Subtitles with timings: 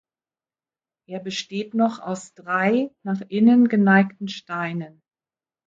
[1.05, 5.03] Er besteht noch aus drei nach innen geneigten Steinen.